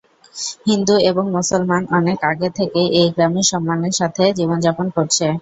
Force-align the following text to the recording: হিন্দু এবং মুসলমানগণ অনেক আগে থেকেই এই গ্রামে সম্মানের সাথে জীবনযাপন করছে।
হিন্দু 0.65 0.95
এবং 1.09 1.23
মুসলমানগণ 1.35 1.93
অনেক 1.97 2.17
আগে 2.31 2.49
থেকেই 2.57 2.87
এই 2.99 3.07
গ্রামে 3.15 3.41
সম্মানের 3.51 3.93
সাথে 3.99 4.23
জীবনযাপন 4.37 4.87
করছে। 4.95 5.25